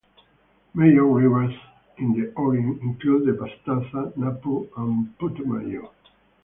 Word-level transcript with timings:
Major 0.73 1.05
rivers 1.05 1.53
in 1.99 2.13
the 2.13 2.33
Oriente 2.35 2.81
include 2.81 3.27
the 3.27 3.33
Pastaza, 3.33 4.11
Napo, 4.17 4.67
and 4.75 5.15
Putumayo. 5.19 5.91